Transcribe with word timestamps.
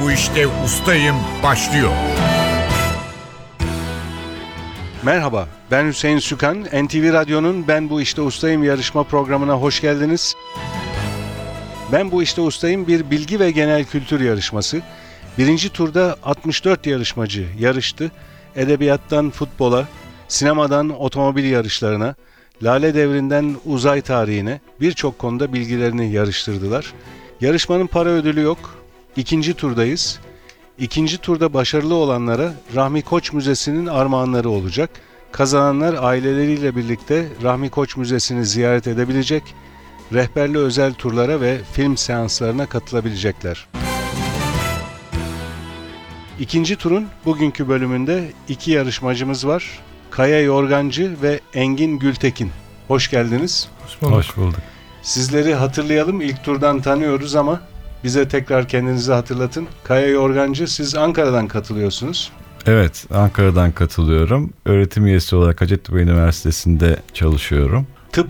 bu 0.00 0.10
işte 0.10 0.46
ustayım 0.64 1.16
başlıyor. 1.42 1.90
Merhaba, 5.02 5.48
ben 5.70 5.86
Hüseyin 5.86 6.18
Sükan. 6.18 6.60
NTV 6.64 7.12
Radyo'nun 7.12 7.68
Ben 7.68 7.90
Bu 7.90 8.00
İşte 8.00 8.22
Ustayım 8.22 8.64
yarışma 8.64 9.02
programına 9.04 9.54
hoş 9.54 9.80
geldiniz. 9.80 10.34
Ben 11.92 12.10
Bu 12.10 12.22
İşte 12.22 12.40
Ustayım 12.40 12.86
bir 12.86 13.10
bilgi 13.10 13.40
ve 13.40 13.50
genel 13.50 13.84
kültür 13.84 14.20
yarışması. 14.20 14.82
Birinci 15.38 15.68
turda 15.68 16.16
64 16.22 16.86
yarışmacı 16.86 17.46
yarıştı. 17.58 18.10
Edebiyattan 18.56 19.30
futbola, 19.30 19.88
sinemadan 20.28 21.00
otomobil 21.00 21.44
yarışlarına, 21.44 22.14
Lale 22.62 22.94
Devri'nden 22.94 23.56
uzay 23.64 24.00
tarihine 24.00 24.60
birçok 24.80 25.18
konuda 25.18 25.52
bilgilerini 25.52 26.12
yarıştırdılar. 26.12 26.92
Yarışmanın 27.40 27.86
para 27.86 28.08
ödülü 28.08 28.40
yok. 28.40 28.80
İkinci 29.16 29.54
turdayız. 29.54 30.20
İkinci 30.78 31.18
turda 31.18 31.54
başarılı 31.54 31.94
olanlara 31.94 32.54
Rahmi 32.74 33.02
Koç 33.02 33.32
Müzesi'nin 33.32 33.86
armağanları 33.86 34.50
olacak. 34.50 34.90
Kazananlar 35.32 35.96
aileleriyle 36.00 36.76
birlikte 36.76 37.28
Rahmi 37.42 37.70
Koç 37.70 37.96
Müzesi'ni 37.96 38.46
ziyaret 38.46 38.86
edebilecek, 38.86 39.42
rehberli 40.12 40.58
özel 40.58 40.94
turlara 40.94 41.40
ve 41.40 41.58
film 41.72 41.96
seanslarına 41.96 42.66
katılabilecekler. 42.66 43.66
İkinci 46.40 46.76
turun 46.76 47.06
bugünkü 47.24 47.68
bölümünde 47.68 48.32
iki 48.48 48.70
yarışmacımız 48.70 49.46
var. 49.46 49.80
Kaya 50.10 50.40
Yorgancı 50.40 51.16
ve 51.22 51.40
Engin 51.54 51.98
Gültekin. 51.98 52.50
Hoş 52.88 53.10
geldiniz. 53.10 53.68
Hoş 54.00 54.36
bulduk. 54.36 54.60
Sizleri 55.02 55.54
hatırlayalım. 55.54 56.20
İlk 56.20 56.44
turdan 56.44 56.80
tanıyoruz 56.80 57.36
ama 57.36 57.60
bize 58.04 58.28
tekrar 58.28 58.68
kendinizi 58.68 59.12
hatırlatın. 59.12 59.68
Kaya 59.84 60.08
Yorgancı 60.08 60.66
siz 60.66 60.94
Ankara'dan 60.94 61.48
katılıyorsunuz. 61.48 62.32
Evet, 62.66 63.06
Ankara'dan 63.14 63.72
katılıyorum. 63.72 64.52
Öğretim 64.64 65.06
üyesi 65.06 65.36
olarak 65.36 65.60
Hacettepe 65.60 65.98
Üniversitesi'nde 65.98 66.96
çalışıyorum. 67.14 67.86
Tıp 68.12 68.28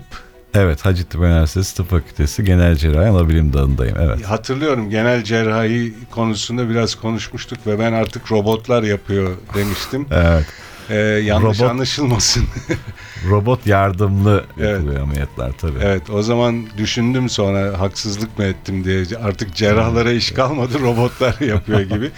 Evet, 0.53 0.85
Hacettepe 0.85 1.25
Üniversitesi 1.25 1.75
Tıp 1.75 1.89
Fakültesi 1.89 2.43
Genel 2.43 2.75
Cerrahi 2.75 3.09
Anabilim 3.09 3.53
Dalı'ndayım. 3.53 3.97
Evet. 3.99 4.25
hatırlıyorum 4.25 4.89
genel 4.89 5.23
cerrahi 5.23 5.93
konusunda 6.11 6.69
biraz 6.69 6.95
konuşmuştuk 6.95 7.67
ve 7.67 7.79
ben 7.79 7.93
artık 7.93 8.31
robotlar 8.31 8.83
yapıyor 8.83 9.31
demiştim. 9.53 10.05
Evet. 10.11 10.45
Ee, 10.91 10.95
yanlış 10.97 11.59
Robot- 11.59 11.69
anlaşılmasın. 11.69 12.43
Robot 13.29 13.67
yardımlı 13.67 14.43
Evet. 14.59 14.69
yapılıyor 14.71 15.01
ameliyatlar 15.01 15.51
tabii. 15.51 15.79
evet 15.81 16.09
o 16.09 16.21
zaman 16.21 16.65
düşündüm 16.77 17.29
sonra 17.29 17.79
haksızlık 17.79 18.37
mı 18.39 18.45
ettim 18.45 18.83
diye 18.83 19.03
artık 19.23 19.55
cerrahlara 19.55 20.11
iş 20.11 20.31
kalmadı 20.31 20.81
robotlar 20.81 21.39
yapıyor 21.47 21.81
gibi. 21.81 22.11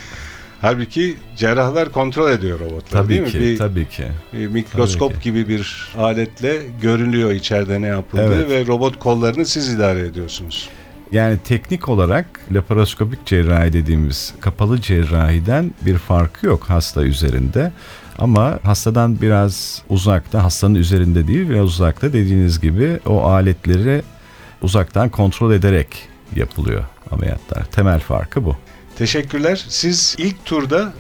Halbuki 0.62 1.18
cerrahlar 1.36 1.92
kontrol 1.92 2.32
ediyor 2.32 2.60
robotlar 2.60 3.02
Tabii 3.04 3.10
değil 3.10 3.26
ki, 3.26 3.38
mi? 3.38 3.44
Bir, 3.44 3.58
tabii 3.58 3.90
ki. 3.90 4.04
bir 4.34 4.48
mikroskop 4.48 5.12
Tabii 5.12 5.24
ki. 5.24 5.32
gibi 5.32 5.48
bir 5.48 5.90
aletle 5.98 6.58
görülüyor 6.82 7.32
içeride 7.32 7.82
ne 7.82 7.88
yapıldığı 7.88 8.36
Evet. 8.46 8.50
ve 8.50 8.68
robot 8.68 9.00
kollarını 9.00 9.46
siz 9.46 9.74
idare 9.74 10.00
ediyorsunuz. 10.00 10.70
Yani 11.12 11.38
teknik 11.48 11.90
olarak 11.90 12.26
laparoskopik 12.52 13.26
cerrahi 13.26 13.74
dediğimiz 13.74 14.34
kapalı 14.40 14.82
cerrahiden 14.82 15.74
bir 15.82 15.98
farkı 15.98 16.46
yok 16.46 16.64
hasta 16.68 17.04
üzerinde. 17.04 17.72
Ama 18.18 18.60
hastadan 18.64 19.22
biraz 19.22 19.82
uzakta, 19.90 20.44
hastanın 20.44 20.76
üzerinde 20.76 21.28
değil 21.28 21.50
biraz 21.50 21.66
uzakta 21.66 22.14
dediğiniz 22.14 22.60
gibi 22.60 23.00
o 23.06 23.24
aletleri 23.24 24.04
uzaktan 24.62 25.10
kontrol 25.10 25.54
ederek 25.54 25.88
yapılıyor 26.36 26.84
ameliyatlar. 27.12 27.66
Temel 27.66 28.00
farkı 28.00 28.46
bu. 28.46 28.56
Teşekkürler. 28.98 29.66
Siz 29.68 30.16
ilk 30.18 30.46
turda 30.46 30.94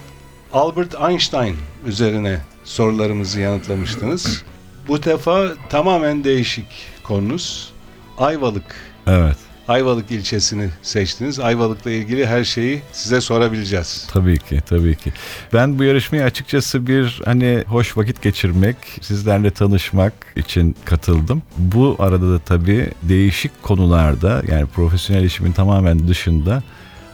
Albert 0.53 0.95
Einstein 1.09 1.55
üzerine 1.85 2.39
sorularımızı 2.63 3.39
yanıtlamıştınız. 3.39 4.43
Bu 4.87 5.03
defa 5.03 5.47
tamamen 5.69 6.23
değişik 6.23 6.67
konunuz. 7.03 7.73
Ayvalık. 8.17 8.75
Evet, 9.07 9.37
Ayvalık 9.67 10.11
ilçesini 10.11 10.69
seçtiniz. 10.81 11.39
Ayvalık'la 11.39 11.91
ilgili 11.91 12.25
her 12.25 12.43
şeyi 12.43 12.81
size 12.91 13.21
sorabileceğiz. 13.21 14.07
tabii 14.13 14.39
ki, 14.39 14.61
tabii 14.69 14.95
ki. 14.95 15.13
Ben 15.53 15.79
bu 15.79 15.83
yarışmaya 15.83 16.25
açıkçası 16.25 16.87
bir 16.87 17.21
hani 17.25 17.63
hoş 17.67 17.97
vakit 17.97 18.21
geçirmek, 18.21 18.75
sizlerle 19.01 19.51
tanışmak 19.51 20.13
için 20.35 20.75
katıldım. 20.85 21.41
Bu 21.57 21.95
arada 21.99 22.33
da 22.33 22.39
tabii 22.39 22.89
değişik 23.03 23.63
konularda 23.63 24.43
yani 24.47 24.65
profesyonel 24.65 25.23
işimin 25.23 25.51
tamamen 25.51 26.07
dışında 26.07 26.63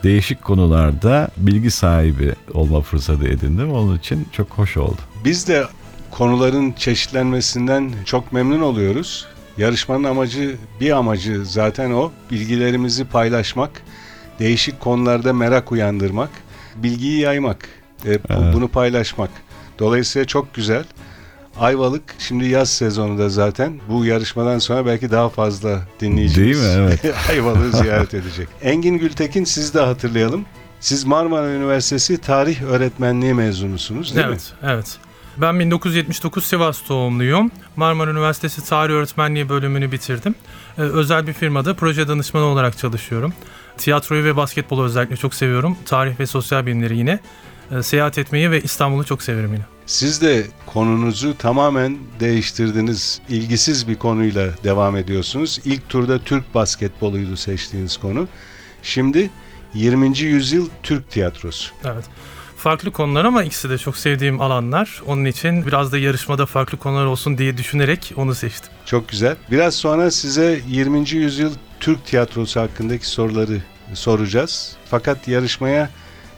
değişik 0.04 0.42
konularda 0.44 1.30
bilgi 1.38 1.72
sahibi 1.72 2.34
olma 2.54 2.82
fırsatı 2.82 3.28
edindim. 3.28 3.72
Onun 3.72 3.98
için 3.98 4.28
çok 4.32 4.50
hoş 4.50 4.78
oldu. 4.78 4.98
Biz 5.26 5.48
de 5.48 5.64
konuların 6.12 6.72
çeşitlenmesinden 6.72 7.94
çok 8.06 8.34
memnun 8.34 8.62
oluyoruz. 8.62 9.28
Yarışmanın 9.60 10.04
amacı, 10.04 10.56
bir 10.82 10.92
amacı 10.92 11.46
zaten 11.46 11.92
o. 11.92 12.12
Bilgilerimizi 12.32 13.06
paylaşmak, 13.06 13.72
değişik 14.40 14.80
konularda 14.80 15.34
merak 15.34 15.72
uyandırmak, 15.72 16.30
bilgiyi 16.76 17.20
yaymak, 17.20 17.68
e, 18.06 18.10
Evet. 18.10 18.22
bunu 18.30 18.68
paylaşmak. 18.68 19.30
Dolayısıyla 19.80 20.26
çok 20.26 20.54
güzel. 20.54 20.84
Ayvalık 21.60 22.04
şimdi 22.20 22.46
yaz 22.48 22.70
sezonu 22.70 23.18
da 23.18 23.30
zaten. 23.30 23.80
Bu 23.90 24.06
yarışmadan 24.06 24.60
sonra 24.60 24.86
belki 24.86 25.12
daha 25.12 25.30
fazla 25.30 25.82
dinleyicimiz 26.00 26.64
Değil 26.64 26.78
mi? 26.78 26.80
Evet. 27.04 27.16
Ayvalık'ı 27.30 27.78
ziyaret 27.78 28.14
edecek. 28.14 28.48
Engin 28.62 28.98
Gültekin 28.98 29.44
siz 29.44 29.74
de 29.74 29.80
hatırlayalım. 29.80 30.46
Siz 30.80 31.04
Marmara 31.04 31.50
Üniversitesi 31.54 32.18
Tarih 32.18 32.62
Öğretmenliği 32.62 33.34
mezunusunuz 33.34 34.16
değil 34.16 34.28
mi? 34.28 34.32
evet, 34.32 34.54
evet. 34.64 34.98
Ben 35.42 35.60
1979 35.60 36.46
Sivas 36.46 36.90
doğumluyum. 36.90 37.52
Marmara 37.76 38.12
Üniversitesi 38.12 38.66
Tarih 38.66 38.94
Öğretmenliği 38.94 39.50
bölümünü 39.50 39.92
bitirdim. 39.92 40.36
Ee, 40.78 40.82
özel 40.82 41.28
bir 41.28 41.34
firmada 41.34 41.74
proje 41.74 42.08
danışmanı 42.08 42.44
olarak 42.44 42.78
çalışıyorum. 42.78 43.34
Tiyatroyu 43.78 44.24
ve 44.24 44.36
basketbolu 44.36 44.84
özellikle 44.84 45.18
çok 45.18 45.34
seviyorum. 45.34 45.78
Tarih 45.86 46.20
ve 46.20 46.26
sosyal 46.26 46.66
bilimleri 46.66 46.98
yine. 46.98 47.20
Ee, 47.72 47.84
seyahat 47.84 48.18
etmeyi 48.18 48.52
ve 48.52 48.62
İstanbul'u 48.62 49.04
çok 49.04 49.24
severim 49.24 49.54
yine. 49.54 49.66
Siz 49.86 50.22
de 50.22 50.48
konunuzu 50.66 51.38
tamamen 51.38 51.98
değiştirdiniz. 52.20 53.22
İlgisiz 53.30 53.88
bir 53.88 53.96
konuyla 53.96 54.48
devam 54.64 54.98
ediyorsunuz. 54.98 55.60
İlk 55.66 55.90
turda 55.90 56.20
Türk 56.20 56.56
basketboluydu 56.56 57.38
seçtiğiniz 57.38 57.98
konu. 57.98 58.28
Şimdi 58.84 59.30
20. 59.74 60.20
yüzyıl 60.20 60.70
Türk 60.84 61.12
tiyatrosu. 61.12 61.72
Evet. 61.86 62.06
Farklı 62.60 62.92
konular 62.92 63.26
ama 63.26 63.44
ikisi 63.44 63.70
de 63.70 63.78
çok 63.78 63.98
sevdiğim 63.98 64.42
alanlar. 64.42 65.02
Onun 65.08 65.26
için 65.26 65.66
biraz 65.68 65.92
da 65.92 65.98
yarışmada 65.98 66.46
farklı 66.46 66.78
konular 66.78 67.06
olsun 67.06 67.38
diye 67.38 67.58
düşünerek 67.58 68.14
onu 68.16 68.36
seçtim. 68.36 68.72
Çok 68.86 69.10
güzel. 69.10 69.36
Biraz 69.52 69.76
sonra 69.76 70.12
size 70.12 70.62
20. 70.68 71.10
yüzyıl 71.10 71.54
Türk 71.80 72.06
tiyatrosu 72.06 72.60
hakkındaki 72.60 73.08
soruları 73.08 73.62
soracağız. 73.94 74.76
Fakat 74.86 75.28
yarışmaya 75.28 75.90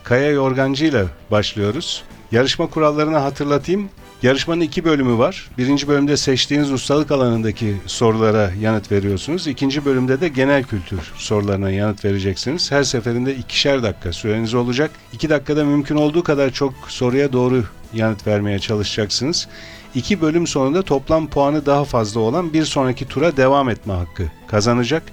Kaya 0.04 0.30
Yorgancı 0.32 0.86
ile 0.86 1.06
başlıyoruz. 1.32 2.04
Yarışma 2.32 2.68
kurallarını 2.68 3.18
hatırlatayım. 3.18 3.90
Yarışmanın 4.24 4.62
iki 4.62 4.86
bölümü 4.86 5.18
var. 5.18 5.50
Birinci 5.58 5.88
bölümde 5.88 6.18
seçtiğiniz 6.18 6.72
ustalık 6.72 7.12
alanındaki 7.12 7.76
sorulara 7.86 8.52
yanıt 8.60 8.92
veriyorsunuz. 8.92 9.48
İkinci 9.48 9.86
bölümde 9.86 10.22
de 10.22 10.28
genel 10.28 10.64
kültür 10.64 11.00
sorularına 11.16 11.72
yanıt 11.72 12.06
vereceksiniz. 12.06 12.72
Her 12.72 12.84
seferinde 12.84 13.36
ikişer 13.36 13.84
dakika 13.84 14.14
süreniz 14.14 14.54
olacak. 14.54 14.92
İki 15.14 15.30
dakikada 15.30 15.66
mümkün 15.66 15.96
olduğu 15.96 16.24
kadar 16.24 16.50
çok 16.50 16.74
soruya 16.88 17.34
doğru 17.34 17.64
yanıt 17.94 18.28
vermeye 18.28 18.60
çalışacaksınız. 18.60 19.48
İki 19.96 20.22
bölüm 20.22 20.48
sonunda 20.48 20.82
toplam 20.82 21.28
puanı 21.28 21.66
daha 21.66 21.86
fazla 21.86 22.20
olan 22.20 22.54
bir 22.54 22.66
sonraki 22.66 23.08
tura 23.08 23.38
devam 23.38 23.70
etme 23.70 23.94
hakkı 23.94 24.24
kazanacak. 24.48 25.04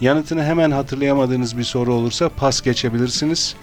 Yanıtını 0.00 0.44
hemen 0.44 0.70
hatırlayamadığınız 0.70 1.58
bir 1.58 1.64
soru 1.64 1.94
olursa 1.94 2.28
pas 2.28 2.60
geçebilirsiniz. 2.60 3.54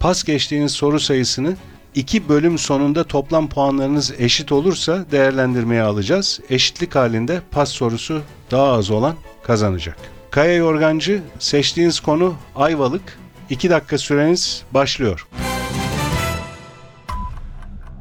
Pas 0.00 0.24
geçtiğiniz 0.24 0.72
soru 0.72 1.00
sayısını 1.00 1.56
iki 1.94 2.28
bölüm 2.28 2.58
sonunda 2.58 3.04
toplam 3.04 3.48
puanlarınız 3.48 4.12
eşit 4.18 4.52
olursa 4.52 5.04
değerlendirmeye 5.10 5.82
alacağız. 5.82 6.40
Eşitlik 6.50 6.94
halinde 6.94 7.40
pas 7.50 7.68
sorusu 7.68 8.22
daha 8.50 8.72
az 8.72 8.90
olan 8.90 9.14
kazanacak. 9.42 9.96
Kaya 10.30 10.54
Yorgancı 10.54 11.22
seçtiğiniz 11.38 12.00
konu 12.00 12.34
Ayvalık. 12.56 13.18
2 13.50 13.70
dakika 13.70 13.98
süreniz 13.98 14.62
başlıyor. 14.70 15.26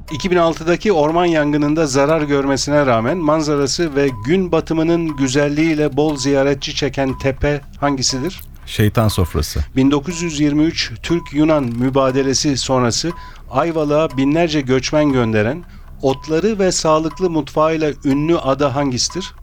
2006'daki 0.07 0.93
orman 0.93 1.25
yangınında 1.25 1.85
zarar 1.85 2.21
görmesine 2.21 2.85
rağmen 2.85 3.17
manzarası 3.17 3.95
ve 3.95 4.09
gün 4.25 4.51
batımının 4.51 5.17
güzelliğiyle 5.17 5.97
bol 5.97 6.17
ziyaretçi 6.17 6.75
çeken 6.75 7.17
tepe 7.17 7.61
hangisidir? 7.79 8.41
Şeytan 8.65 9.07
sofrası. 9.07 9.59
1923 9.75 10.91
Türk-Yunan 11.03 11.63
mübadelesi 11.63 12.57
sonrası 12.57 13.11
Ayvalık'a 13.51 14.17
binlerce 14.17 14.61
göçmen 14.61 15.11
gönderen, 15.11 15.63
otları 16.01 16.59
ve 16.59 16.71
sağlıklı 16.71 17.29
mutfağıyla 17.29 17.91
ünlü 18.05 18.37
ada 18.37 18.75
hangisidir? 18.75 19.33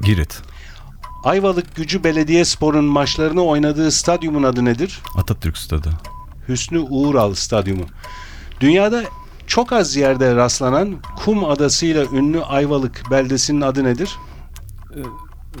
Girit. 0.00 0.42
Ayvalık 1.24 1.76
Gücü 1.76 2.04
Belediyespor'un 2.04 2.84
maçlarını 2.84 3.42
oynadığı 3.44 3.92
stadyumun 3.92 4.42
adı 4.42 4.64
nedir? 4.64 5.00
Atatürk 5.16 5.58
Stadı. 5.58 5.90
Hüsnü 6.48 6.78
Uğural 6.78 7.34
Stadyumu. 7.34 7.84
Dünyada 8.60 9.04
çok 9.46 9.72
az 9.72 9.96
yerde 9.96 10.34
rastlanan 10.36 10.96
kum 11.24 11.44
adasıyla 11.44 12.04
ünlü 12.04 12.42
Ayvalık 12.42 13.02
beldesinin 13.10 13.60
adı 13.60 13.84
nedir? 13.84 14.16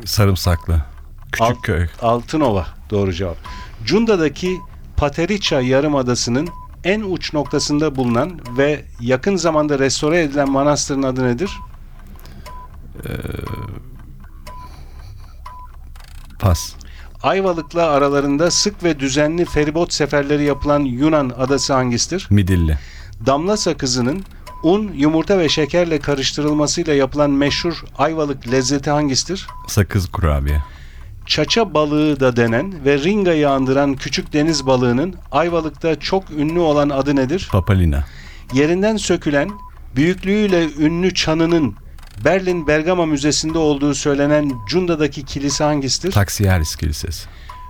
Sarımsaklı. 0.04 0.82
Küçük 1.32 1.68
Alt-. 1.68 2.02
Altınova 2.02 2.66
doğru 2.90 3.12
cevap. 3.12 3.36
Cunda'daki 3.84 4.60
Pateriça 4.96 5.60
Yarımadası'nın 5.60 6.48
en 6.84 7.00
uç 7.00 7.32
noktasında 7.32 7.96
bulunan 7.96 8.40
ve 8.58 8.84
yakın 9.00 9.36
zamanda 9.36 9.78
restore 9.78 10.22
edilen 10.22 10.50
manastırın 10.50 11.02
adı 11.02 11.24
nedir? 11.26 11.50
Pas. 16.38 16.74
Ayvalık'la 17.22 17.90
aralarında 17.90 18.50
sık 18.50 18.84
ve 18.84 19.00
düzenli 19.00 19.44
feribot 19.44 19.92
seferleri 19.92 20.44
yapılan 20.44 20.80
Yunan 20.80 21.32
adası 21.38 21.74
hangisidir? 21.74 22.26
Midilli. 22.30 22.78
Damla 23.26 23.56
sakızının 23.56 24.24
un, 24.62 24.92
yumurta 24.94 25.38
ve 25.38 25.48
şekerle 25.48 25.98
karıştırılmasıyla 25.98 26.94
yapılan 26.94 27.30
meşhur 27.30 27.84
Ayvalık 27.98 28.52
lezzeti 28.52 28.90
hangisidir? 28.90 29.46
Sakız 29.66 30.08
kurabiye. 30.08 30.62
Çaça 31.26 31.74
balığı 31.74 32.20
da 32.20 32.36
denen 32.36 32.84
ve 32.84 32.98
ringayı 32.98 33.50
andıran 33.50 33.94
küçük 33.94 34.32
deniz 34.32 34.66
balığının 34.66 35.14
Ayvalık'ta 35.32 36.00
çok 36.00 36.30
ünlü 36.30 36.58
olan 36.58 36.88
adı 36.88 37.16
nedir? 37.16 37.48
Papalina. 37.52 38.04
Yerinden 38.52 38.96
sökülen, 38.96 39.50
büyüklüğüyle 39.96 40.68
ünlü 40.78 41.14
çanının 41.14 41.74
Berlin 42.24 42.66
Bergama 42.66 43.06
Müzesi'nde 43.06 43.58
olduğu 43.58 43.94
söylenen 43.94 44.52
Cunda'daki 44.68 45.24
kilise 45.24 45.64
hangisidir? 45.64 46.12
Taksiyeris 46.12 46.76
Kilisesi. 46.76 47.28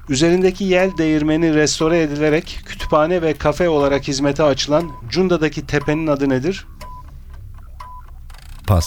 Üzerindeki 0.08 0.64
yel 0.64 0.96
değirmeni 0.98 1.54
restore 1.54 2.02
edilerek 2.02 2.60
kütüphane 2.66 3.22
ve 3.22 3.34
kafe 3.34 3.68
olarak 3.68 4.08
hizmete 4.08 4.42
açılan 4.42 4.90
Cunda'daki 5.08 5.66
tepenin 5.66 6.06
adı 6.06 6.28
nedir? 6.28 6.66
Pas. 8.66 8.86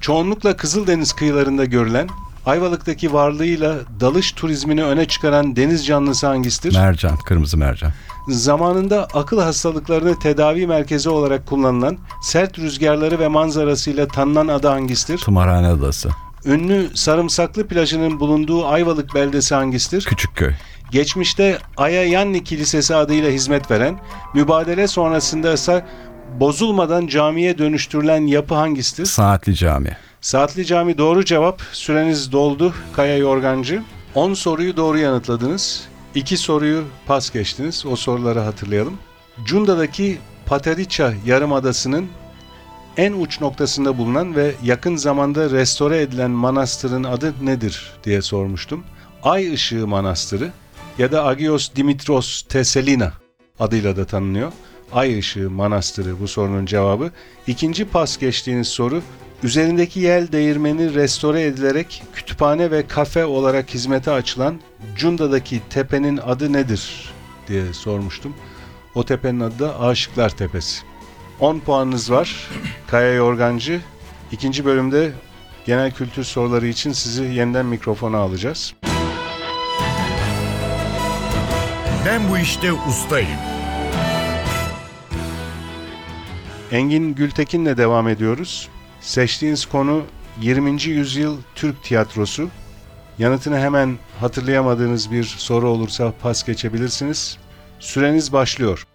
Çoğunlukla 0.00 0.56
Kızıldeniz 0.56 1.12
kıyılarında 1.12 1.64
görülen, 1.64 2.08
Ayvalık'taki 2.46 3.12
varlığıyla 3.12 3.74
dalış 4.00 4.32
turizmini 4.32 4.84
öne 4.84 5.04
çıkaran 5.04 5.56
deniz 5.56 5.86
canlısı 5.86 6.26
hangisidir? 6.26 6.76
Mercan. 6.76 7.16
Kırmızı 7.16 7.56
mercan. 7.56 7.92
Zamanında 8.28 9.08
akıl 9.14 9.40
hastalıklarını 9.40 10.18
tedavi 10.18 10.66
merkezi 10.66 11.08
olarak 11.08 11.46
kullanılan, 11.46 11.98
sert 12.22 12.58
rüzgarları 12.58 13.18
ve 13.18 13.28
manzarasıyla 13.28 14.08
tanınan 14.08 14.48
adı 14.48 14.68
hangisidir? 14.68 15.18
Tımarhane 15.18 15.66
Adası. 15.66 16.10
Ünlü 16.44 16.90
Sarımsaklı 16.94 17.68
plajının 17.68 18.20
bulunduğu 18.20 18.66
Ayvalık 18.66 19.14
beldesi 19.14 19.54
hangisidir? 19.54 20.04
Küçük 20.04 20.36
köy. 20.36 20.52
Geçmişte 20.90 21.58
Aya 21.76 22.04
Yanni 22.04 22.44
Kilisesi 22.44 22.94
adıyla 22.94 23.30
hizmet 23.30 23.70
veren, 23.70 23.98
mübadele 24.34 24.86
sonrasında 24.86 25.52
ise 25.52 25.84
bozulmadan 26.40 27.06
camiye 27.06 27.58
dönüştürülen 27.58 28.26
yapı 28.26 28.54
hangisidir? 28.54 29.06
Saatli 29.06 29.54
Cami. 29.54 29.96
Saatli 30.24 30.66
Cami 30.66 30.98
doğru 30.98 31.24
cevap. 31.24 31.62
Süreniz 31.72 32.32
doldu 32.32 32.74
Kaya 32.92 33.16
Yorgancı. 33.16 33.82
10 34.14 34.34
soruyu 34.34 34.76
doğru 34.76 34.98
yanıtladınız. 34.98 35.88
2 36.14 36.36
soruyu 36.36 36.84
pas 37.06 37.30
geçtiniz. 37.30 37.86
O 37.86 37.96
soruları 37.96 38.40
hatırlayalım. 38.40 38.98
Cunda'daki 39.44 40.18
Pateriça 40.46 41.14
Yarımadası'nın 41.26 42.06
en 42.96 43.12
uç 43.12 43.40
noktasında 43.40 43.98
bulunan 43.98 44.36
ve 44.36 44.54
yakın 44.62 44.96
zamanda 44.96 45.50
restore 45.50 46.00
edilen 46.00 46.30
manastırın 46.30 47.04
adı 47.04 47.34
nedir 47.42 47.92
diye 48.04 48.22
sormuştum. 48.22 48.84
Ay 49.22 49.54
Işığı 49.54 49.86
Manastırı 49.86 50.52
ya 50.98 51.12
da 51.12 51.24
Agios 51.24 51.70
Dimitros 51.76 52.42
Teselina 52.42 53.12
adıyla 53.58 53.96
da 53.96 54.04
tanınıyor. 54.04 54.52
Ay 54.92 55.18
Işığı 55.18 55.50
Manastırı 55.50 56.20
bu 56.20 56.28
sorunun 56.28 56.66
cevabı. 56.66 57.10
İkinci 57.46 57.84
pas 57.84 58.18
geçtiğiniz 58.18 58.68
soru 58.68 59.02
üzerindeki 59.44 60.00
yel 60.00 60.32
değirmeni 60.32 60.94
restore 60.94 61.42
edilerek 61.42 62.02
kütüphane 62.14 62.70
ve 62.70 62.86
kafe 62.86 63.24
olarak 63.24 63.74
hizmete 63.74 64.10
açılan 64.10 64.60
Cunda'daki 64.96 65.60
tepenin 65.70 66.16
adı 66.16 66.52
nedir 66.52 67.12
diye 67.48 67.72
sormuştum. 67.72 68.34
O 68.94 69.04
tepenin 69.04 69.40
adı 69.40 69.58
da 69.58 69.80
Aşıklar 69.80 70.30
Tepesi. 70.30 70.82
10 71.40 71.58
puanınız 71.58 72.10
var. 72.10 72.48
Kaya 72.86 73.12
Yorgancı. 73.12 73.80
İkinci 74.32 74.64
bölümde 74.64 75.12
genel 75.66 75.90
kültür 75.90 76.24
soruları 76.24 76.66
için 76.66 76.92
sizi 76.92 77.24
yeniden 77.24 77.66
mikrofona 77.66 78.18
alacağız. 78.18 78.74
Ben 82.06 82.30
bu 82.30 82.38
işte 82.38 82.72
ustayım. 82.72 83.38
Engin 86.72 87.14
Gültekin'le 87.14 87.76
devam 87.76 88.08
ediyoruz. 88.08 88.68
Seçtiğiniz 89.04 89.66
konu 89.66 90.02
20. 90.40 90.82
yüzyıl 90.82 91.38
Türk 91.54 91.82
tiyatrosu. 91.82 92.48
Yanıtını 93.18 93.58
hemen 93.58 93.98
hatırlayamadığınız 94.20 95.10
bir 95.10 95.24
soru 95.24 95.68
olursa 95.68 96.12
pas 96.22 96.46
geçebilirsiniz. 96.46 97.38
Süreniz 97.80 98.32
başlıyor. 98.32 98.86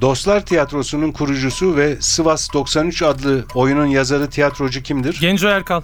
Dostlar 0.00 0.46
Tiyatrosu'nun 0.46 1.12
kurucusu 1.12 1.76
ve 1.76 1.96
Sivas 2.00 2.52
93 2.54 3.02
adlı 3.02 3.44
oyunun 3.54 3.86
yazarı 3.86 4.30
tiyatrocu 4.30 4.82
kimdir? 4.82 5.18
Genco 5.20 5.48
Erkal. 5.48 5.82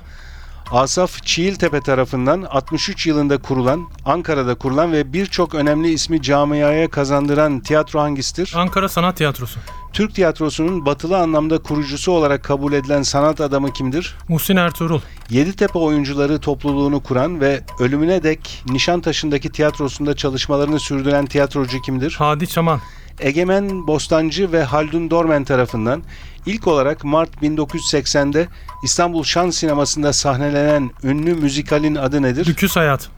Asaf 0.73 1.23
Çiğiltepe 1.23 1.81
tarafından 1.81 2.43
63 2.43 3.07
yılında 3.07 3.39
kurulan, 3.39 3.89
Ankara'da 4.05 4.55
kurulan 4.55 4.93
ve 4.93 5.13
birçok 5.13 5.55
önemli 5.55 5.93
ismi 5.93 6.23
camiaya 6.23 6.91
kazandıran 6.91 7.61
tiyatro 7.61 8.01
hangisidir? 8.01 8.53
Ankara 8.57 8.89
Sanat 8.89 9.17
Tiyatrosu. 9.17 9.61
Türk 9.93 10.15
tiyatrosunun 10.15 10.87
batılı 10.87 11.19
anlamda 11.19 11.59
kurucusu 11.63 12.13
olarak 12.13 12.45
kabul 12.45 12.73
edilen 12.73 13.03
sanat 13.03 13.41
adamı 13.41 13.73
kimdir? 13.73 14.17
Muhsin 14.29 14.57
Ertuğrul. 14.57 15.01
Yeditepe 15.31 15.79
oyuncuları 15.79 16.41
topluluğunu 16.41 17.01
kuran 17.01 17.41
ve 17.41 17.61
ölümüne 17.79 18.23
dek 18.23 18.65
Nişantaşı'ndaki 18.69 19.53
tiyatrosunda 19.53 20.17
çalışmalarını 20.17 20.81
sürdüren 20.81 21.27
tiyatrocu 21.27 21.83
kimdir? 21.83 22.15
Hadi 22.19 22.49
Çaman. 22.49 22.81
Egemen 23.21 23.87
Bostancı 23.87 24.53
ve 24.53 24.65
Haldun 24.65 25.11
Dormen 25.11 25.45
tarafından 25.45 26.03
ilk 26.47 26.67
olarak 26.67 27.05
Mart 27.05 27.35
1980'de 27.43 28.49
İstanbul 28.83 29.25
Şan 29.25 29.51
Sineması'nda 29.51 30.13
sahnelenen 30.13 30.91
ünlü 31.05 31.35
müzikalin 31.35 31.95
adı 31.95 32.23
nedir? 32.23 32.47
Lüküs 32.47 32.77
Hayat. 32.77 33.09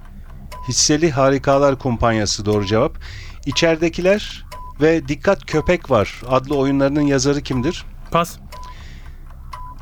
Hisseli 0.68 1.10
Harikalar 1.10 1.78
Kumpanyası 1.78 2.46
doğru 2.46 2.66
cevap. 2.66 2.96
İçeridekiler 3.46 4.44
ve 4.80 5.08
Dikkat 5.08 5.46
Köpek 5.46 5.90
Var 5.90 6.22
adlı 6.28 6.56
oyunlarının 6.56 7.00
yazarı 7.00 7.40
kimdir? 7.40 7.84
Pas. 8.10 8.38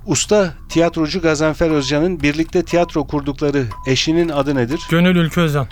Usta 0.06 0.54
tiyatrocu 0.68 1.20
Gazanfer 1.20 1.70
Özcan'ın 1.70 2.20
birlikte 2.20 2.64
tiyatro 2.64 3.06
kurdukları 3.06 3.66
eşinin 3.86 4.28
adı 4.28 4.54
nedir? 4.54 4.80
Gönül 4.90 5.16
Ülkü 5.16 5.40
Özcan. 5.40 5.66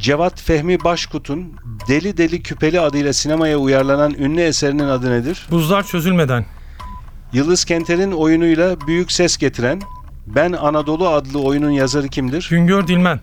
Cevat 0.00 0.40
Fehmi 0.40 0.84
Başkut'un 0.84 1.52
Deli 1.88 2.16
Deli 2.16 2.42
Küpeli 2.42 2.80
adıyla 2.80 3.12
sinemaya 3.12 3.58
uyarlanan 3.58 4.14
ünlü 4.14 4.40
eserinin 4.40 4.88
adı 4.88 5.10
nedir? 5.10 5.46
Buzlar 5.50 5.86
Çözülmeden. 5.86 6.46
Yıldız 7.32 7.64
Kenter'in 7.64 8.12
oyunuyla 8.12 8.80
büyük 8.86 9.12
ses 9.12 9.36
getiren 9.36 9.80
Ben 10.26 10.52
Anadolu 10.52 11.08
adlı 11.08 11.42
oyunun 11.42 11.70
yazarı 11.70 12.08
kimdir? 12.08 12.46
Güngör 12.50 12.86
Dilmen. 12.86 13.20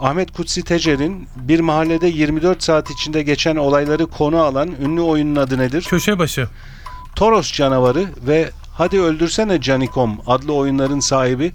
Ahmet 0.00 0.32
Kutsi 0.32 0.62
Tecer'in 0.62 1.28
bir 1.36 1.60
mahallede 1.60 2.06
24 2.06 2.62
saat 2.62 2.90
içinde 2.90 3.22
geçen 3.22 3.56
olayları 3.56 4.06
konu 4.06 4.38
alan 4.38 4.70
ünlü 4.82 5.00
oyunun 5.00 5.36
adı 5.36 5.58
nedir? 5.58 5.82
Köşe 5.88 6.18
Başı. 6.18 6.48
Toros 7.16 7.52
Canavarı 7.52 8.06
ve 8.26 8.50
Hadi 8.72 9.00
Öldürsene 9.00 9.60
Canikom 9.60 10.18
adlı 10.26 10.52
oyunların 10.52 11.00
sahibi 11.00 11.52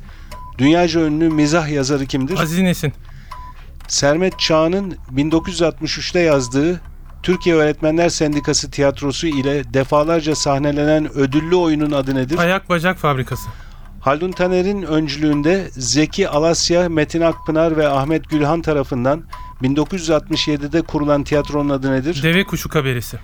dünyaca 0.57 1.01
ünlü 1.01 1.29
mizah 1.29 1.69
yazarı 1.69 2.05
kimdir? 2.05 2.39
Aziz 2.39 2.59
Nesin. 2.59 2.93
Sermet 3.87 4.39
Çağan'ın 4.39 4.97
1963'te 5.15 6.19
yazdığı 6.19 6.81
Türkiye 7.23 7.55
Öğretmenler 7.55 8.09
Sendikası 8.09 8.71
tiyatrosu 8.71 9.27
ile 9.27 9.73
defalarca 9.73 10.35
sahnelenen 10.35 11.13
ödüllü 11.13 11.55
oyunun 11.55 11.91
adı 11.91 12.15
nedir? 12.15 12.37
Ayak 12.37 12.69
Bacak 12.69 12.97
Fabrikası. 12.97 13.49
Haldun 14.01 14.31
Taner'in 14.31 14.81
öncülüğünde 14.81 15.67
Zeki 15.71 16.29
Alasya, 16.29 16.89
Metin 16.89 17.21
Akpınar 17.21 17.77
ve 17.77 17.87
Ahmet 17.87 18.29
Gülhan 18.29 18.61
tarafından 18.61 19.23
1967'de 19.61 20.81
kurulan 20.81 21.23
tiyatronun 21.23 21.69
adı 21.69 21.91
nedir? 21.91 22.23
Deve 22.23 22.43
Kuşu 22.43 22.69
Kaberisi. 22.69 23.17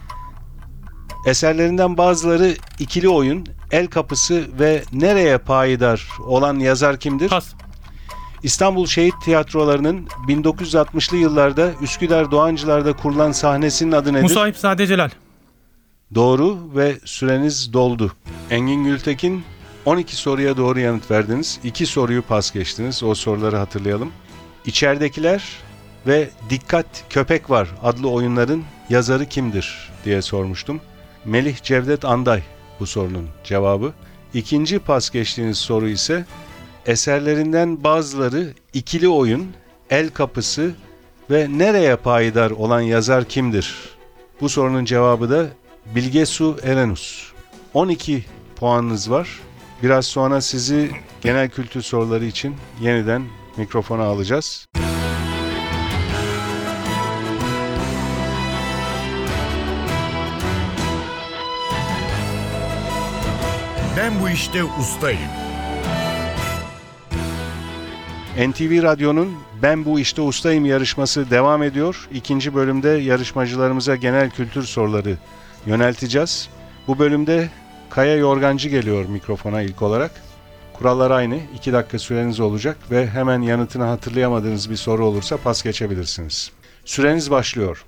Eserlerinden 1.26 1.98
bazıları 1.98 2.56
ikili 2.80 3.10
oyun, 3.10 3.46
El 3.72 3.88
Kapısı 3.88 4.44
ve 4.60 4.84
Nereye 4.94 5.38
Payidar 5.38 6.08
olan 6.26 6.60
yazar 6.60 7.00
kimdir? 7.00 7.30
Pas. 7.30 7.54
İstanbul 8.44 8.86
Şehit 8.86 9.14
Tiyatroları'nın 9.24 10.08
1960'lı 10.28 11.18
yıllarda 11.18 11.72
Üsküdar 11.82 12.32
Doğancılar'da 12.32 12.94
kurulan 12.94 13.32
sahnesinin 13.32 13.92
adı 13.92 14.14
nedir? 14.14 14.24
Musahip 14.24 14.58
Sade 14.58 14.88
Celal. 14.88 15.10
Doğru 16.16 16.58
ve 16.76 16.98
süreniz 17.06 17.74
doldu. 17.74 18.12
Engin 18.50 18.84
Gültekin 18.84 19.44
12 19.86 20.16
soruya 20.16 20.58
doğru 20.58 20.80
yanıt 20.80 21.12
verdiniz. 21.12 21.60
2 21.64 21.86
soruyu 21.86 22.22
pas 22.22 22.52
geçtiniz. 22.52 23.04
O 23.04 23.16
soruları 23.16 23.58
hatırlayalım. 23.58 24.12
İçeridekiler 24.66 25.44
ve 26.08 26.30
Dikkat 26.50 26.86
Köpek 27.10 27.50
Var 27.50 27.68
adlı 27.84 28.10
oyunların 28.10 28.64
yazarı 28.90 29.26
kimdir 29.26 29.92
diye 30.06 30.22
sormuştum. 30.22 30.82
Melih 31.26 31.64
Cevdet 31.64 32.06
Anday 32.06 32.44
bu 32.80 32.86
sorunun 32.86 33.28
cevabı. 33.44 33.94
İkinci 34.34 34.80
pas 34.80 35.10
geçtiğiniz 35.10 35.58
soru 35.58 35.90
ise 35.90 36.26
eserlerinden 36.86 37.84
bazıları 37.84 38.54
ikili 38.74 39.10
oyun, 39.10 39.48
el 39.90 40.10
kapısı 40.10 40.72
ve 41.32 41.48
nereye 41.50 41.96
payidar 41.96 42.52
olan 42.52 42.82
yazar 42.82 43.26
kimdir? 43.26 43.76
Bu 44.42 44.50
sorunun 44.50 44.86
cevabı 44.86 45.30
da 45.30 45.48
Bilge 45.96 46.26
Su 46.26 46.58
Erenus. 46.64 47.32
12 47.74 48.26
puanınız 48.56 49.12
var. 49.12 49.40
Biraz 49.84 50.06
sonra 50.06 50.42
sizi 50.42 50.92
genel 51.22 51.50
kültür 51.50 51.82
soruları 51.82 52.26
için 52.26 52.56
yeniden 52.82 53.24
mikrofona 53.58 54.04
alacağız. 54.04 54.68
Ben 63.98 64.22
bu 64.22 64.30
işte 64.30 64.64
ustayım. 64.64 65.53
NTV 68.38 68.84
Radyo'nun 68.84 69.34
Ben 69.62 69.86
Bu 69.86 70.00
İşte 70.00 70.22
Ustayım 70.22 70.66
yarışması 70.66 71.30
devam 71.30 71.64
ediyor. 71.64 72.08
İkinci 72.14 72.56
bölümde 72.56 72.90
yarışmacılarımıza 72.90 73.96
genel 73.96 74.30
kültür 74.30 74.64
soruları 74.64 75.18
yönelteceğiz. 75.66 76.50
Bu 76.88 77.00
bölümde 77.00 77.50
Kaya 77.90 78.16
Yorgancı 78.16 78.70
geliyor 78.70 79.06
mikrofona 79.06 79.62
ilk 79.62 79.82
olarak. 79.82 80.12
Kurallar 80.74 81.12
aynı. 81.12 81.40
2 81.56 81.74
dakika 81.74 82.00
süreniz 82.00 82.40
olacak 82.40 82.78
ve 82.92 83.08
hemen 83.08 83.42
yanıtını 83.42 83.84
hatırlayamadığınız 83.84 84.70
bir 84.70 84.76
soru 84.76 85.06
olursa 85.06 85.38
pas 85.38 85.64
geçebilirsiniz. 85.64 86.52
Süreniz 86.86 87.32
başlıyor. 87.32 87.86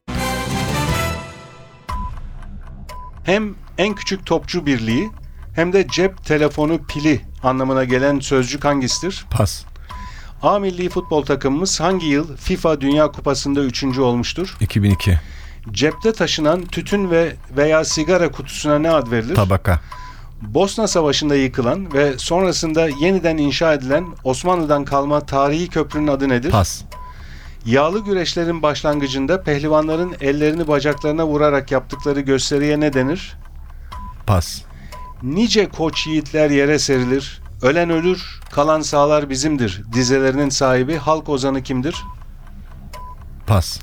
Hem 3.24 3.56
en 3.78 3.96
küçük 3.96 4.26
topçu 4.26 4.66
birliği 4.66 5.10
hem 5.56 5.74
de 5.74 5.88
cep 5.88 6.26
telefonu 6.26 6.84
pili 6.84 7.22
anlamına 7.44 7.84
gelen 7.84 8.20
sözcük 8.20 8.66
hangisidir? 8.66 9.26
Pas. 9.32 9.66
A 10.46 10.60
milli 10.60 10.90
futbol 10.90 11.26
takımımız 11.26 11.80
hangi 11.80 12.06
yıl 12.06 12.38
FIFA 12.38 12.82
Dünya 12.82 13.12
Kupası'nda 13.12 13.64
üçüncü 13.64 14.02
olmuştur? 14.02 14.58
2002. 14.60 15.20
Cepte 15.72 16.14
taşınan 16.14 16.66
tütün 16.66 17.12
ve 17.12 17.36
veya 17.58 17.86
sigara 17.86 18.32
kutusuna 18.32 18.80
ne 18.80 18.92
ad 18.92 19.12
verilir? 19.12 19.36
Tabaka. 19.36 19.82
Bosna 20.42 20.88
Savaşı'nda 20.88 21.36
yıkılan 21.36 21.94
ve 21.94 22.18
sonrasında 22.18 22.88
yeniden 22.88 23.38
inşa 23.38 23.74
edilen 23.74 24.06
Osmanlı'dan 24.24 24.86
kalma 24.86 25.26
tarihi 25.26 25.68
köprünün 25.68 26.08
adı 26.08 26.30
nedir? 26.30 26.52
Pas. 26.52 26.84
Yağlı 27.66 28.04
güreşlerin 28.04 28.62
başlangıcında 28.62 29.42
pehlivanların 29.42 30.16
ellerini 30.22 30.68
bacaklarına 30.68 31.28
vurarak 31.28 31.72
yaptıkları 31.72 32.20
gösteriye 32.20 32.80
ne 32.80 32.94
denir? 32.94 33.38
Pas. 34.28 34.62
Nice 35.24 35.70
koç 35.70 36.08
yiğitler 36.08 36.50
yere 36.50 36.80
serilir, 36.80 37.42
ölen 37.66 37.90
ölür, 37.90 38.40
kalan 38.52 38.82
sağlar 38.82 39.30
bizimdir. 39.30 39.84
Dizelerinin 39.94 40.50
sahibi 40.50 40.96
halk 40.96 41.30
ozanı 41.30 41.64
kimdir? 41.64 41.96
Pas. 43.48 43.80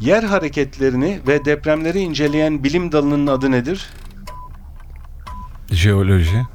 Yer 0.00 0.22
hareketlerini 0.22 1.20
ve 1.26 1.44
depremleri 1.44 2.00
inceleyen 2.00 2.64
bilim 2.64 2.92
dalının 2.92 3.26
adı 3.26 3.50
nedir? 3.50 3.86
Jeoloji. 5.70 6.46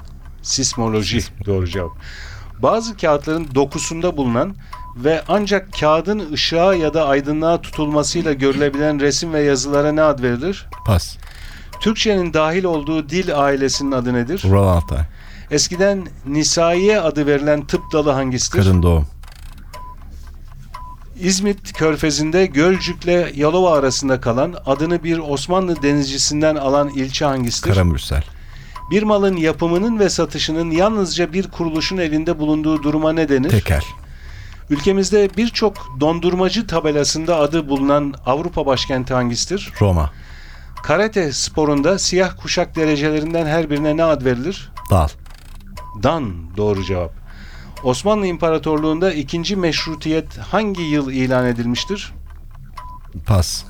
Sismoloji 0.42 1.20
doğru 1.46 1.68
cevap. 1.68 1.92
Bazı 2.60 2.98
kağıtların 2.98 3.48
dokusunda 3.56 4.18
bulunan 4.18 4.56
ve 4.96 5.24
ancak 5.28 5.80
kağıdın 5.80 6.32
ışığa 6.34 6.76
ya 6.76 6.94
da 6.94 7.08
aydınlığa 7.08 7.62
tutulmasıyla 7.62 8.34
görülebilen 8.34 9.00
resim 9.00 9.34
ve 9.34 9.42
yazılara 9.42 9.92
ne 9.92 10.02
ad 10.02 10.22
verilir? 10.24 10.68
Pas. 10.86 11.18
Türkçenin 11.82 12.34
dahil 12.34 12.64
olduğu 12.64 13.10
dil 13.10 13.40
ailesinin 13.40 13.92
adı 13.92 14.14
nedir? 14.14 14.44
Ural 14.48 14.68
Altay. 14.68 15.04
Eskiden 15.54 16.08
Nisaiye 16.26 17.00
adı 17.00 17.28
verilen 17.28 17.66
tıp 17.66 17.82
dalı 17.92 18.12
hangisidir? 18.12 18.60
Kadın 18.60 18.84
doğum. 18.84 19.08
İzmit 21.20 21.74
Körfezi'nde 21.74 22.46
Gölcük'le 22.46 23.38
Yalova 23.38 23.78
arasında 23.78 24.22
kalan 24.22 24.56
adını 24.66 25.04
bir 25.04 25.18
Osmanlı 25.18 25.82
denizcisinden 25.82 26.56
alan 26.56 26.90
ilçe 26.90 27.26
hangisidir? 27.26 27.74
Karamürsel. 27.74 28.24
Bir 28.92 29.04
malın 29.04 29.38
yapımının 29.38 30.00
ve 30.00 30.10
satışının 30.10 30.72
yalnızca 30.72 31.34
bir 31.34 31.52
kuruluşun 31.52 31.98
elinde 31.98 32.40
bulunduğu 32.40 32.84
duruma 32.84 33.14
ne 33.14 33.30
denir? 33.30 33.50
Tekel. 33.50 33.84
Ülkemizde 34.70 35.30
birçok 35.38 35.98
dondurmacı 36.00 36.68
tabelasında 36.68 37.38
adı 37.38 37.70
bulunan 37.70 38.14
Avrupa 38.26 38.66
başkenti 38.66 39.14
hangisidir? 39.14 39.72
Roma. 39.82 40.12
Karate 40.84 41.32
sporunda 41.32 42.00
siyah 42.00 42.38
kuşak 42.42 42.76
derecelerinden 42.76 43.46
her 43.46 43.70
birine 43.70 43.98
ne 43.98 44.04
ad 44.04 44.26
verilir? 44.26 44.72
Dal. 44.90 45.08
Dan 46.04 46.34
doğru 46.58 46.84
cevap. 46.84 47.14
Osmanlı 47.84 48.28
İmparatorluğu'nda 48.28 49.14
ikinci 49.14 49.56
meşrutiyet 49.56 50.38
hangi 50.38 50.82
yıl 50.82 51.12
ilan 51.12 51.46
edilmiştir? 51.46 52.14
Pas. 53.26 53.64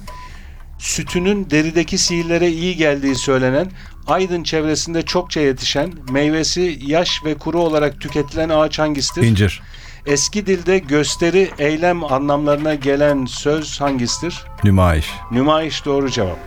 Sütünün 0.79 1.49
derideki 1.49 1.97
sihirlere 1.97 2.49
iyi 2.49 2.75
geldiği 2.75 3.15
söylenen, 3.15 3.71
Aydın 4.07 4.43
çevresinde 4.43 5.01
çokça 5.01 5.39
yetişen, 5.41 5.93
meyvesi 6.09 6.79
yaş 6.81 7.25
ve 7.25 7.37
kuru 7.37 7.59
olarak 7.59 8.01
tüketilen 8.01 8.49
ağaç 8.49 8.79
hangisidir? 8.79 9.27
İncir. 9.27 9.61
Eski 10.05 10.45
dilde 10.45 10.79
gösteri, 10.79 11.51
eylem 11.59 12.03
anlamlarına 12.03 12.75
gelen 12.75 13.25
söz 13.25 13.81
hangisidir? 13.81 14.43
Nümayiş. 14.63 15.11
Nümayiş 15.31 15.85
doğru 15.85 16.09
cevap. 16.09 16.37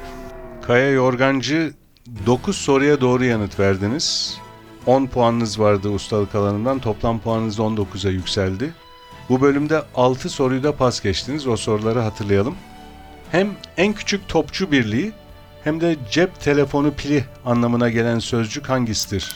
Kaya 0.67 0.91
Yorgancı 0.91 1.75
9 2.27 2.57
soruya 2.57 3.01
doğru 3.01 3.25
yanıt 3.25 3.61
verdiniz. 3.61 4.39
10 4.87 5.07
puanınız 5.07 5.61
vardı 5.61 5.89
ustalık 5.89 6.35
alanından. 6.35 6.79
Toplam 6.79 7.19
puanınız 7.21 7.59
19'a 7.59 8.11
yükseldi. 8.11 8.75
Bu 9.29 9.41
bölümde 9.41 9.83
6 9.95 10.31
soruyu 10.31 10.63
da 10.63 10.77
pas 10.77 11.01
geçtiniz. 11.03 11.47
O 11.47 11.57
soruları 11.57 12.01
hatırlayalım. 12.01 12.55
Hem 13.33 13.51
en 13.77 13.93
küçük 13.93 14.29
topçu 14.29 14.73
birliği 14.73 15.13
hem 15.65 15.81
de 15.81 15.97
cep 16.11 16.41
telefonu 16.41 16.95
pili 16.95 17.25
anlamına 17.45 17.91
gelen 17.91 18.19
sözcük 18.19 18.69
hangisidir? 18.69 19.35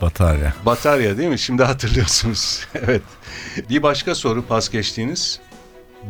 Batarya. 0.00 0.54
Batarya 0.66 1.18
değil 1.18 1.28
mi? 1.28 1.38
Şimdi 1.38 1.62
hatırlıyorsunuz. 1.62 2.66
evet. 2.74 3.02
Bir 3.70 3.82
başka 3.82 4.14
soru 4.14 4.46
pas 4.46 4.70
geçtiğiniz. 4.70 5.40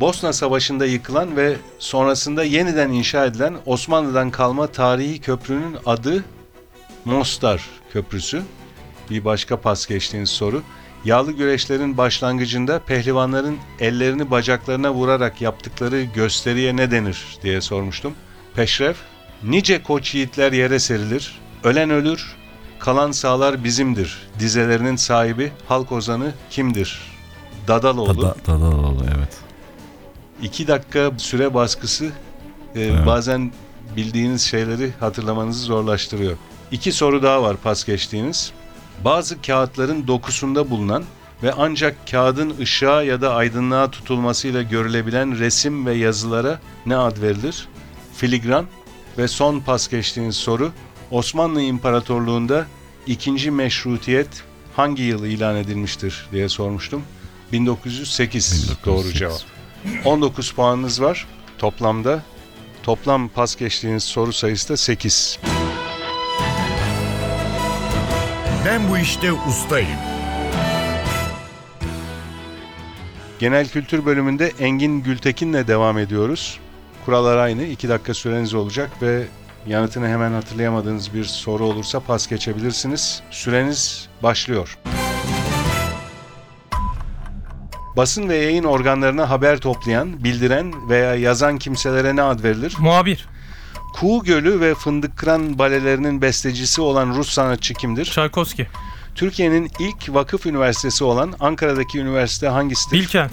Bosna 0.01 0.33
Savaşı'nda 0.33 0.87
yıkılan 0.87 1.37
ve 1.37 1.57
sonrasında 1.79 2.45
yeniden 2.45 2.91
inşa 2.91 3.27
edilen 3.27 3.57
Osmanlı'dan 3.67 4.31
kalma 4.31 4.67
tarihi 4.67 5.21
köprünün 5.21 5.77
adı 5.87 6.25
Mostar 7.05 7.69
Köprüsü. 7.93 8.43
Bir 9.11 9.25
başka 9.25 9.61
pas 9.61 9.87
geçtiğiniz 9.87 10.31
soru. 10.31 10.63
Yağlı 11.05 11.33
güreşlerin 11.33 11.97
başlangıcında 11.97 12.79
pehlivanların 12.79 13.57
ellerini 13.81 14.31
bacaklarına 14.31 14.95
vurarak 14.95 15.41
yaptıkları 15.41 16.03
gösteriye 16.03 16.77
ne 16.77 16.91
denir 16.91 17.39
diye 17.43 17.61
sormuştum. 17.61 18.15
Peşref, 18.55 18.97
nice 19.43 19.83
koç 19.83 20.15
yiğitler 20.15 20.53
yere 20.53 20.79
serilir, 20.79 21.41
ölen 21.65 21.91
ölür, 21.91 22.35
kalan 22.79 23.13
sağlar 23.13 23.65
bizimdir. 23.65 24.29
Dizelerinin 24.39 24.97
sahibi 24.97 25.53
halk 25.69 25.93
ozanı 25.93 26.33
kimdir? 26.51 27.01
Dadaloğlu. 27.69 28.23
Dada, 28.23 28.35
Dadaloğlu 28.47 29.05
evet. 29.17 29.39
İki 30.43 30.69
dakika 30.69 31.11
süre 31.19 31.55
baskısı 31.55 32.05
e, 32.05 32.11
Evet. 32.81 33.07
bazen 33.07 33.53
bildiğiniz 33.97 34.43
şeyleri 34.43 34.91
hatırlamanızı 35.01 35.65
zorlaştırıyor. 35.65 36.37
İki 36.71 36.93
soru 36.93 37.23
daha 37.23 37.43
var 37.43 37.57
pas 37.57 37.85
geçtiğiniz. 37.85 38.53
Bazı 39.05 39.43
kağıtların 39.43 40.07
dokusunda 40.07 40.71
bulunan 40.71 41.05
ve 41.43 41.53
ancak 41.53 42.11
kağıdın 42.11 42.55
ışığa 42.59 43.03
ya 43.03 43.21
da 43.21 43.35
aydınlığa 43.35 43.91
tutulmasıyla 43.91 44.63
görülebilen 44.63 45.39
resim 45.39 45.87
ve 45.87 45.95
yazılara 45.95 46.61
ne 46.87 46.97
ad 46.97 47.23
verilir? 47.23 47.69
Filigran 48.17 48.67
ve 49.19 49.29
son 49.29 49.61
pas 49.61 49.89
geçtiğiniz 49.89 50.37
soru 50.37 50.73
Osmanlı 51.11 51.63
İmparatorluğu'nda 51.63 52.67
ikinci 53.07 53.51
meşrutiyet 53.51 54.29
hangi 54.77 55.03
yıl 55.03 55.25
ilan 55.25 55.57
edilmiştir 55.57 56.27
diye 56.33 56.49
sormuştum. 56.49 57.03
1908, 57.53 58.71
doğru 58.87 58.97
1908. 58.97 59.19
cevap. 59.19 59.41
19 60.05 60.51
puanınız 60.53 61.03
var 61.03 61.27
toplamda. 61.59 62.23
Toplam 62.83 63.29
pas 63.29 63.57
geçtiğiniz 63.57 64.05
soru 64.05 64.33
sayısı 64.33 64.69
da 64.69 64.77
8. 64.77 65.39
Ben 68.65 68.91
bu 68.91 68.99
işte 68.99 69.33
ustayım. 69.33 69.99
Genel 73.39 73.69
kültür 73.69 74.07
bölümünde 74.07 74.53
Engin 74.61 75.03
Gültekin'le 75.03 75.67
devam 75.69 75.99
ediyoruz. 75.99 76.61
Kurallar 77.05 77.37
aynı. 77.37 77.63
2 77.65 77.89
dakika 77.89 78.15
süreniz 78.15 78.55
olacak 78.55 78.91
ve 79.03 79.25
yanıtını 79.67 80.09
hemen 80.09 80.33
hatırlayamadığınız 80.33 81.15
bir 81.15 81.25
soru 81.25 81.65
olursa 81.65 82.01
pas 82.01 82.27
geçebilirsiniz. 82.27 83.23
Süreniz 83.31 84.09
başlıyor. 84.23 84.79
Basın 87.97 88.29
ve 88.29 88.37
yayın 88.37 88.65
organlarına 88.65 89.31
haber 89.31 89.59
toplayan, 89.59 90.25
bildiren 90.25 90.89
veya 90.89 91.15
yazan 91.15 91.59
kimselere 91.59 92.17
ne 92.17 92.23
ad 92.23 92.43
verilir? 92.45 92.77
Muhabir. 92.79 93.29
Kuğu 94.01 94.25
Gölü 94.25 94.61
ve 94.61 94.75
Fındık 94.75 95.17
Kıran 95.17 95.59
balelerinin 95.59 96.23
bestecisi 96.23 96.81
olan 96.81 97.15
Rus 97.15 97.31
sanatçı 97.31 97.75
kimdir? 97.75 98.05
Çaykovski. 98.05 98.67
Türkiye'nin 99.15 99.71
ilk 99.79 100.15
vakıf 100.15 100.47
üniversitesi 100.47 101.05
olan 101.05 101.35
Ankara'daki 101.41 101.99
üniversite 101.99 102.49
hangisidir? 102.49 102.99
Bilkent. 102.99 103.33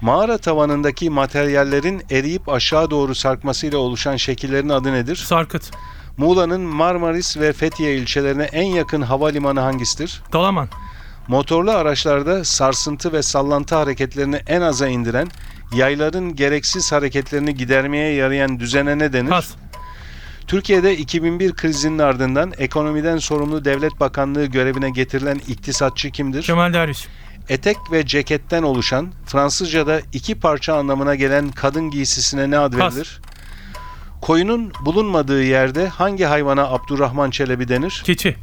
Mağara 0.00 0.38
tavanındaki 0.38 1.10
materyallerin 1.10 2.02
eriyip 2.10 2.48
aşağı 2.48 2.90
doğru 2.90 3.14
sarkmasıyla 3.14 3.78
oluşan 3.78 4.16
şekillerin 4.16 4.68
adı 4.68 4.92
nedir? 4.92 5.16
Sarkıt. 5.16 5.70
Muğla'nın 6.16 6.60
Marmaris 6.60 7.36
ve 7.36 7.52
Fethiye 7.52 7.96
ilçelerine 7.96 8.44
en 8.44 8.66
yakın 8.66 9.02
havalimanı 9.02 9.60
hangisidir? 9.60 10.22
Dalaman. 10.32 10.68
Motorlu 11.28 11.70
araçlarda 11.70 12.44
sarsıntı 12.44 13.12
ve 13.12 13.22
sallantı 13.22 13.74
hareketlerini 13.74 14.40
en 14.46 14.60
aza 14.60 14.88
indiren, 14.88 15.28
yayların 15.74 16.36
gereksiz 16.36 16.92
hareketlerini 16.92 17.54
gidermeye 17.54 18.14
yarayan 18.14 18.60
düzene 18.60 18.98
ne 18.98 19.12
denir? 19.12 19.30
Pas. 19.30 19.54
Türkiye'de 20.50 20.96
2001 20.96 21.52
krizinin 21.52 21.98
ardından 21.98 22.52
ekonomiden 22.58 23.18
sorumlu 23.18 23.64
devlet 23.64 24.00
bakanlığı 24.00 24.46
görevine 24.46 24.90
getirilen 24.90 25.40
iktisatçı 25.48 26.10
kimdir? 26.10 26.42
Kemal 26.42 26.72
Derviş. 26.72 27.08
Etek 27.48 27.76
ve 27.92 28.06
ceketten 28.06 28.62
oluşan, 28.62 29.12
Fransızca'da 29.26 30.00
iki 30.12 30.40
parça 30.40 30.74
anlamına 30.74 31.14
gelen 31.14 31.50
kadın 31.50 31.90
giysisine 31.90 32.50
ne 32.50 32.58
ad 32.58 32.72
Pas. 32.72 32.94
verilir? 32.94 33.20
Koyunun 34.20 34.72
bulunmadığı 34.84 35.42
yerde 35.42 35.88
hangi 35.88 36.24
hayvana 36.24 36.68
Abdurrahman 36.68 37.30
Çelebi 37.30 37.68
denir? 37.68 38.02
Keçi. 38.04 38.36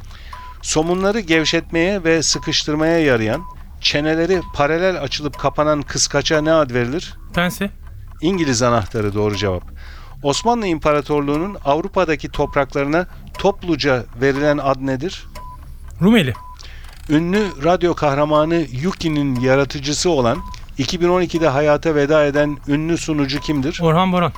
Somunları 0.62 1.20
gevşetmeye 1.20 2.04
ve 2.04 2.22
sıkıştırmaya 2.22 2.98
yarayan, 2.98 3.42
çeneleri 3.80 4.40
paralel 4.54 5.02
açılıp 5.02 5.38
kapanan 5.38 5.82
kıskaça 5.82 6.40
ne 6.40 6.52
ad 6.52 6.70
verilir? 6.70 7.14
Pense. 7.34 7.70
İngiliz 8.20 8.62
anahtarı 8.62 9.14
doğru 9.14 9.36
cevap. 9.36 9.62
Osmanlı 10.22 10.66
İmparatorluğu'nun 10.66 11.56
Avrupa'daki 11.64 12.28
topraklarına 12.28 13.06
topluca 13.38 14.04
verilen 14.20 14.58
ad 14.58 14.76
nedir? 14.80 15.26
Rumeli. 16.02 16.34
Ünlü 17.08 17.46
radyo 17.64 17.94
kahramanı 17.94 18.66
Yuki'nin 18.72 19.40
yaratıcısı 19.40 20.10
olan 20.10 20.38
2012'de 20.78 21.48
hayata 21.48 21.94
veda 21.94 22.24
eden 22.24 22.58
ünlü 22.68 22.98
sunucu 22.98 23.40
kimdir? 23.40 23.80
Orhan 23.82 24.12
Boran. 24.12 24.32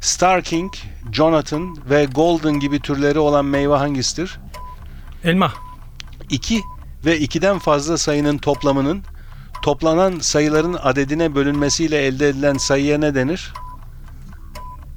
Star 0.00 0.42
King, 0.42 0.72
Jonathan 1.12 1.76
ve 1.90 2.04
Golden 2.04 2.60
gibi 2.60 2.80
türleri 2.80 3.18
olan 3.18 3.44
meyve 3.44 3.74
hangisidir? 3.74 4.38
Elma. 5.24 5.52
2 6.30 6.62
ve 7.04 7.18
2'den 7.18 7.58
fazla 7.58 7.98
sayının 7.98 8.38
toplamının 8.38 9.02
toplanan 9.62 10.18
sayıların 10.18 10.76
adedine 10.82 11.34
bölünmesiyle 11.34 12.06
elde 12.06 12.28
edilen 12.28 12.56
sayıya 12.56 12.98
ne 12.98 13.14
denir? 13.14 13.52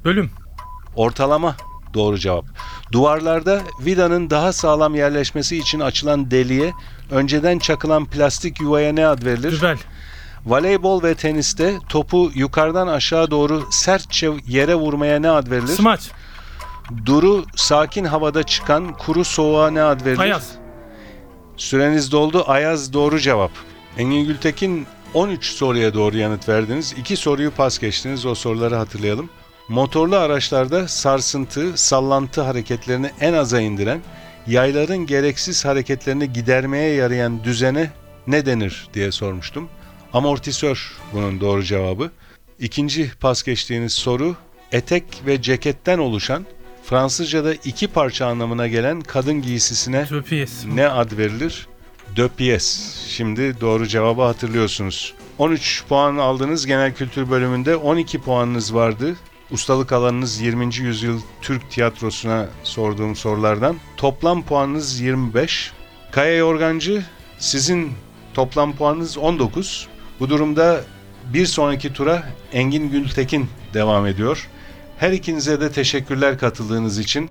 Bölüm. 0.04 0.30
Ortalama 0.96 1.56
doğru 1.94 2.18
cevap. 2.18 2.44
Duvarlarda 2.92 3.60
vidanın 3.80 4.30
daha 4.30 4.52
sağlam 4.52 4.94
yerleşmesi 4.94 5.56
için 5.56 5.80
açılan 5.80 6.30
deliğe 6.30 6.72
önceden 7.10 7.58
çakılan 7.58 8.04
plastik 8.04 8.60
yuvaya 8.60 8.92
ne 8.92 9.06
ad 9.06 9.24
verilir? 9.24 9.60
Düvel. 9.60 9.78
Voleybol 10.46 11.02
ve 11.02 11.14
teniste 11.14 11.78
topu 11.88 12.30
yukarıdan 12.34 12.86
aşağı 12.86 13.30
doğru 13.30 13.64
sertçe 13.70 14.30
yere 14.46 14.74
vurmaya 14.74 15.20
ne 15.20 15.30
ad 15.30 15.50
verilir? 15.50 15.72
Smaç. 15.76 16.10
Duru 17.06 17.44
sakin 17.56 18.04
havada 18.04 18.42
çıkan 18.42 18.92
kuru 18.92 19.24
soğuğa 19.24 19.70
ne 19.70 19.82
ad 19.82 20.04
verilir? 20.04 20.18
Ayaz. 20.20 20.50
Süreniz 21.56 22.12
doldu. 22.12 22.44
Ayaz 22.46 22.92
doğru 22.92 23.20
cevap. 23.20 23.50
Engin 23.98 24.26
Gültekin 24.26 24.86
13 25.14 25.44
soruya 25.44 25.94
doğru 25.94 26.16
yanıt 26.16 26.48
verdiniz. 26.48 26.94
2 26.98 27.16
soruyu 27.16 27.50
pas 27.50 27.78
geçtiniz. 27.78 28.26
O 28.26 28.34
soruları 28.34 28.76
hatırlayalım. 28.76 29.30
Motorlu 29.70 30.16
araçlarda 30.16 30.88
sarsıntı, 30.88 31.78
sallantı 31.78 32.40
hareketlerini 32.40 33.10
en 33.20 33.32
aza 33.32 33.60
indiren, 33.60 34.00
yayların 34.46 35.06
gereksiz 35.06 35.64
hareketlerini 35.64 36.32
gidermeye 36.32 36.94
yarayan 36.94 37.44
düzene 37.44 37.90
ne 38.26 38.46
denir 38.46 38.88
diye 38.94 39.12
sormuştum. 39.12 39.68
Amortisör 40.12 40.92
bunun 41.12 41.40
doğru 41.40 41.62
cevabı. 41.62 42.10
İkinci 42.58 43.12
pas 43.20 43.42
geçtiğiniz 43.42 43.92
soru 43.92 44.36
etek 44.72 45.04
ve 45.26 45.42
ceketten 45.42 45.98
oluşan 45.98 46.46
Fransızca'da 46.84 47.54
iki 47.54 47.88
parça 47.88 48.26
anlamına 48.26 48.66
gelen 48.66 49.00
kadın 49.00 49.42
giysisine 49.42 50.06
Töpiyes. 50.06 50.64
ne 50.74 50.88
ad 50.88 51.18
verilir? 51.18 51.66
Pièce. 52.16 53.08
Şimdi 53.08 53.60
doğru 53.60 53.86
cevabı 53.86 54.22
hatırlıyorsunuz. 54.22 55.14
13 55.38 55.84
puan 55.88 56.16
aldınız 56.16 56.66
genel 56.66 56.94
kültür 56.94 57.30
bölümünde. 57.30 57.76
12 57.76 58.20
puanınız 58.20 58.74
vardı. 58.74 59.16
Ustalık 59.52 59.92
alanınız 59.92 60.40
20. 60.40 60.76
yüzyıl 60.76 61.20
Türk 61.42 61.70
tiyatrosuna 61.70 62.48
sorduğum 62.62 63.16
sorulardan. 63.16 63.76
Toplam 63.96 64.42
puanınız 64.42 65.00
25. 65.00 65.72
Kaya 66.12 66.36
Yorgancı 66.36 67.04
sizin 67.38 67.92
toplam 68.34 68.76
puanınız 68.76 69.18
19. 69.18 69.88
Bu 70.20 70.28
durumda 70.30 70.80
bir 71.32 71.46
sonraki 71.46 71.92
tura 71.92 72.22
Engin 72.52 72.90
Gültekin 72.90 73.48
devam 73.74 74.06
ediyor. 74.06 74.48
Her 74.98 75.12
ikinize 75.12 75.60
de 75.60 75.72
teşekkürler 75.72 76.38
katıldığınız 76.38 76.98
için. 76.98 77.30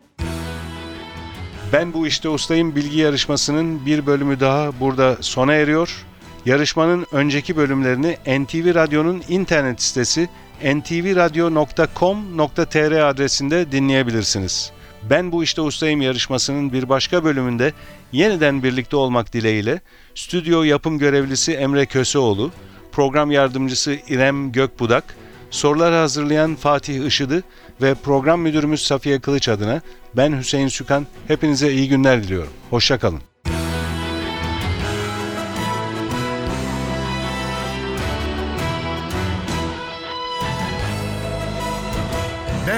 Ben 1.74 1.94
bu 1.94 2.08
işte 2.08 2.30
ustayım 2.30 2.76
bilgi 2.76 2.98
yarışmasının 2.98 3.86
bir 3.86 4.06
bölümü 4.06 4.40
daha 4.40 4.80
burada 4.80 5.18
sona 5.22 5.54
eriyor. 5.54 6.06
Yarışmanın 6.46 7.06
önceki 7.12 7.58
bölümlerini 7.58 8.18
NTV 8.28 8.76
Radyo'nun 8.76 9.24
internet 9.30 9.82
sitesi 9.82 10.30
ntvradio.com.tr 10.64 13.10
adresinde 13.10 13.72
dinleyebilirsiniz. 13.72 14.72
Ben 15.10 15.32
bu 15.32 15.44
işte 15.44 15.62
ustayım 15.62 16.02
yarışmasının 16.02 16.74
bir 16.74 16.90
başka 16.90 17.24
bölümünde 17.24 17.74
yeniden 18.12 18.64
birlikte 18.64 18.96
olmak 18.96 19.34
dileğiyle 19.34 19.82
stüdyo 20.16 20.64
yapım 20.64 20.98
görevlisi 20.98 21.54
Emre 21.54 21.86
Köseoğlu, 21.86 22.52
program 22.92 23.32
yardımcısı 23.32 23.98
İrem 24.08 24.52
Gökbudak, 24.52 25.16
soruları 25.52 25.96
hazırlayan 25.96 26.56
Fatih 26.56 27.06
Işıdı 27.06 27.44
ve 27.82 27.96
program 27.96 28.42
müdürümüz 28.42 28.82
Safiye 28.82 29.20
Kılıç 29.20 29.50
adına 29.50 29.82
ben 30.18 30.40
Hüseyin 30.40 30.68
Sükan 30.68 31.08
hepinize 31.28 31.72
iyi 31.72 31.90
günler 31.90 32.24
diliyorum. 32.24 32.54
Hoşçakalın. 32.70 33.29